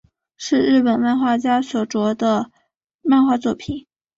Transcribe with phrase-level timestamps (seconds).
[0.35, 2.49] 是日本漫画家所着的
[3.03, 3.85] 漫画作品。